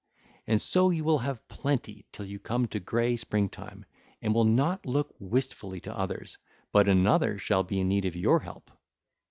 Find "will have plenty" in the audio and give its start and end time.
1.03-2.05